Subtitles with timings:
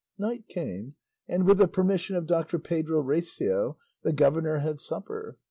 [0.17, 0.95] Night came,
[1.27, 5.37] and with the permission of Doctor Pedro Recio, the governor had supper.